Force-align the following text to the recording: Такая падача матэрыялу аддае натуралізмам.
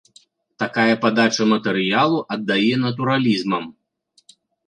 Такая 0.61 0.95
падача 1.03 1.43
матэрыялу 1.51 2.19
аддае 2.37 2.71
натуралізмам. 2.87 3.63